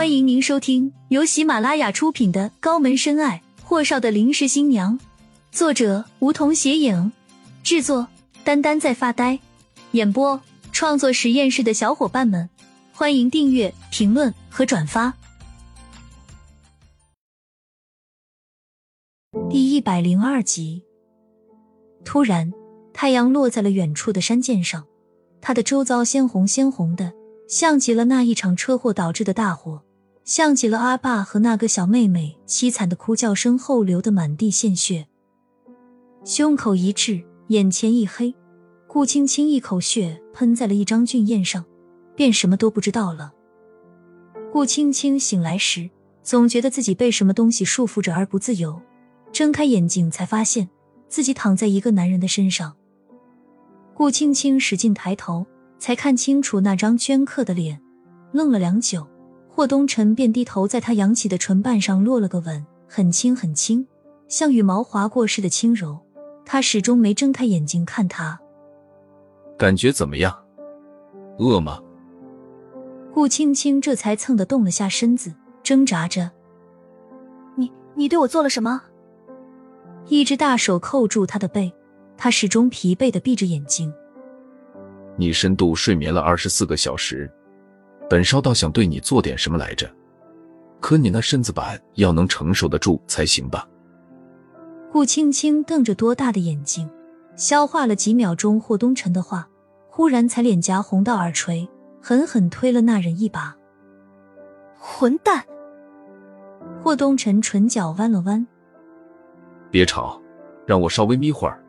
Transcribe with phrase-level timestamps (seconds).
[0.00, 4.98] 欢迎您收听由喜马拉雅出品的《高门深爱：霍少的临时新娘》，
[5.52, 7.12] 作者梧桐斜影，
[7.62, 8.08] 制作
[8.42, 9.38] 丹丹在发呆，
[9.90, 10.40] 演播
[10.72, 12.48] 创作实验室的小伙伴们，
[12.94, 15.12] 欢迎订阅、评论和转发。
[19.50, 20.82] 第一百零二集，
[22.06, 22.50] 突然，
[22.94, 24.86] 太阳落在了远处的山涧上，
[25.42, 27.12] 它的周遭鲜红鲜红的。
[27.46, 29.82] 像极了那一场车祸导致的大火，
[30.30, 35.08] 像极了阿爸和那个小妹妹凄惨的哭叫声后流的满地鲜血。
[36.24, 38.32] 胸口一滞，眼前一黑，
[38.86, 41.64] 顾青青一口血喷在了一张俊宴上，
[42.14, 43.32] 便什么都不知道了。
[44.52, 45.90] 顾青青醒来时，
[46.22, 48.80] 总觉得自己被什么东西束缚着而不自由，
[49.32, 50.70] 睁开眼睛才发现
[51.08, 52.76] 自己躺在一个男人的身上。
[53.94, 55.44] 顾青青使劲抬头。
[55.80, 57.80] 才看清楚那张镌刻的脸，
[58.32, 59.08] 愣了良久，
[59.60, 63.86] 霍东辰便低头在他扬起的唇瓣上落了个吻，很轻很轻，
[64.26, 65.98] 像羽毛划过似的轻柔。
[66.46, 68.40] 他始终没睁开眼睛看他，
[69.58, 70.34] 感觉怎么样？
[71.38, 71.78] 饿吗？
[73.12, 76.30] 顾青青这才蹭的动了下身子，挣扎着
[77.54, 78.80] ：“你你对我做了什么？”
[80.08, 81.70] 一只大手扣住他的背，
[82.16, 83.92] 他始终疲惫的闭着眼睛。
[85.18, 87.30] 你深度睡眠了二十四个小时，
[88.10, 89.88] 本少倒想对你做点什么来着，
[90.80, 93.64] 可你那身子板要能承受得住才行吧。
[94.90, 96.90] 顾青青瞪着多大的眼睛，
[97.36, 99.48] 消化了几秒钟霍东辰的话，
[99.88, 101.68] 忽然才脸颊红到耳垂，
[102.02, 103.56] 狠狠推了那人一把。
[104.76, 105.44] 混蛋！
[106.82, 108.44] 霍东辰唇角弯了弯，
[109.70, 110.20] 别吵，
[110.66, 111.62] 让我稍微眯会儿。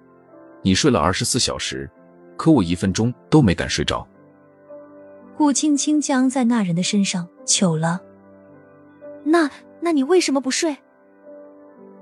[0.64, 1.88] 你睡了二十四小时。
[2.36, 4.08] 可我一分钟都没敢睡着。
[5.38, 8.02] 顾青青僵在那人的身上，糗了。
[9.24, 10.78] 那那你为什么不睡？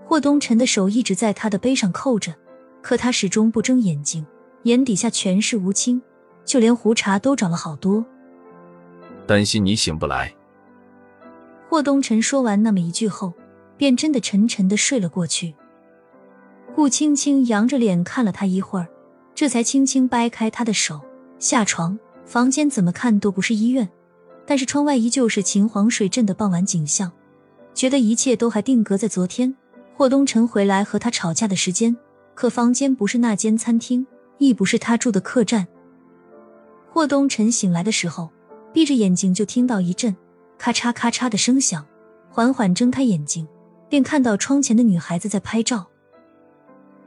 [0.06, 2.34] 霍东辰的手一直在他的背上扣着，
[2.82, 4.26] 可他始终不睁眼睛，
[4.64, 6.02] 眼底下全是无青，
[6.44, 8.06] 就连胡茬都长了好多。
[9.26, 10.34] 担心你醒不来。
[11.70, 13.34] 霍东辰说完那么一句后，
[13.78, 15.56] 便真的沉沉的睡了过去。
[16.76, 18.88] 顾青青扬着脸看了他一会儿。
[19.36, 21.00] 这才轻轻掰开他的手，
[21.38, 21.98] 下床。
[22.30, 23.90] 房间怎么看都不是医院，
[24.46, 27.12] 但是窗外依旧是秦皇水镇的傍晚景象。
[27.74, 29.56] 觉得一切都还定格在昨天，
[29.96, 31.98] 霍东辰回来和他吵架的时间。
[32.36, 34.06] 可房间不是那间餐厅，
[34.38, 35.68] 亦不是他住的客栈。
[36.92, 38.30] 霍东辰醒来的时候，
[38.72, 40.16] 闭着眼睛就听到一阵
[40.60, 41.84] 咔嚓咔嚓的声响，
[42.30, 43.48] 缓缓睁开眼睛，
[43.90, 45.88] 便看到窗前的女孩子在拍照。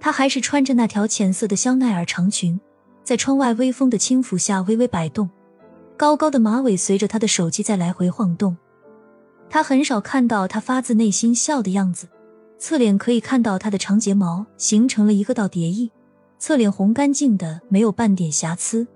[0.01, 2.61] 她还是穿着那条浅色的香奈儿长裙，
[3.05, 5.29] 在窗外微风的轻拂下微微摆动，
[5.97, 8.57] 高高的马尾随着他的手机在来回晃动。
[9.51, 12.09] 他很少看到他发自内心笑的样子，
[12.59, 15.91] 侧脸可以看到他的长睫毛形成了一个倒蝶翼，
[16.39, 18.87] 侧脸红干净的，没有半点瑕疵。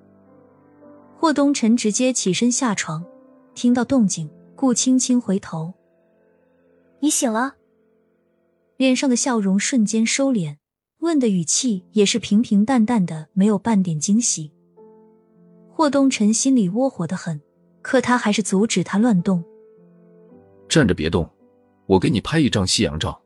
[1.19, 3.05] 霍东辰直接起身下床，
[3.55, 5.75] 听到动静，顾青青回头
[7.01, 7.57] ：“你醒了。”
[8.77, 10.57] 脸上的笑容瞬间收敛。
[11.07, 14.51] 问的语气也是平平淡淡的，没有半点惊喜。
[15.71, 17.41] 霍东辰心里窝火的很，
[17.81, 19.43] 可他还是阻止他乱动。
[20.69, 21.31] 站着别动，
[21.87, 23.23] 我给你拍一张夕阳照。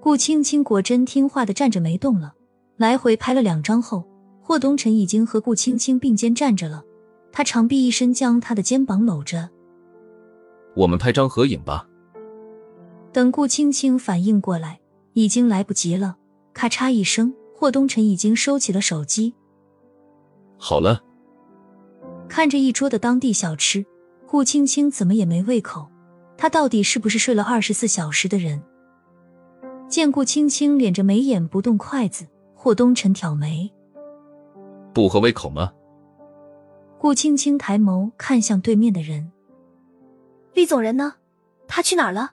[0.00, 2.34] 顾青青果真听话的站着没动了，
[2.76, 4.06] 来回拍了两张后，
[4.42, 6.84] 霍东辰已经和顾青青并肩站着了。
[7.32, 9.48] 他长臂一伸，将她的肩膀搂着。
[10.76, 11.88] 我们拍张合影吧。
[13.12, 14.78] 等顾青青反应过来，
[15.14, 16.18] 已经来不及了。
[16.60, 19.34] 咔嚓一声，霍东辰已经收起了手机。
[20.58, 21.02] 好了，
[22.28, 23.82] 看着一桌的当地小吃，
[24.26, 25.88] 顾青青怎么也没胃口。
[26.36, 28.62] 他到底是不是睡了二十四小时的人？
[29.88, 33.72] 见顾青青敛着眉眼不动筷子，霍东辰挑眉
[34.92, 35.72] ：“不合胃口吗？”
[37.00, 39.32] 顾青青抬眸看向对面的人
[40.52, 41.14] ：“厉总人呢？
[41.66, 42.32] 他去哪儿了？”